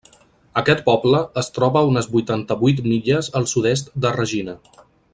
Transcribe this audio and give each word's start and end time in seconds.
Aquest 0.61 0.79
poble 0.87 1.19
es 1.41 1.51
troba 1.59 1.83
a 1.85 1.91
unes 1.91 2.07
vuitanta-vuit 2.15 2.81
milles 2.89 3.33
al 3.41 3.49
sud-est 3.55 3.95
de 4.07 4.17
Regina. 4.21 4.59